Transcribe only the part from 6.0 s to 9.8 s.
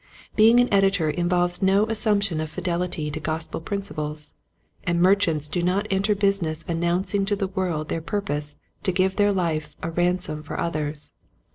business announcing to the world their purpose to give their life